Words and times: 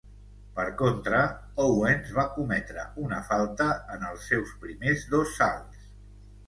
Per 0.53 0.63
contra, 0.79 1.19
Owens 1.65 2.09
va 2.21 2.25
cometre 2.39 2.87
una 3.05 3.21
falta 3.29 3.71
en 3.99 4.09
els 4.11 4.27
seus 4.33 4.59
primers 4.67 5.07
dos 5.17 5.39
salts. 5.41 5.89